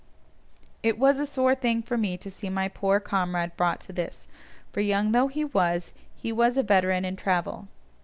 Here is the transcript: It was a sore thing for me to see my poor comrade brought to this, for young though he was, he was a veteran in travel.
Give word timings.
It 0.81 0.97
was 0.97 1.19
a 1.19 1.27
sore 1.27 1.53
thing 1.53 1.83
for 1.83 1.95
me 1.95 2.17
to 2.17 2.31
see 2.31 2.49
my 2.49 2.67
poor 2.67 2.99
comrade 2.99 3.55
brought 3.55 3.79
to 3.81 3.93
this, 3.93 4.27
for 4.71 4.81
young 4.81 5.11
though 5.11 5.27
he 5.27 5.45
was, 5.45 5.93
he 6.15 6.31
was 6.31 6.57
a 6.57 6.63
veteran 6.63 7.05
in 7.05 7.15
travel. 7.15 7.67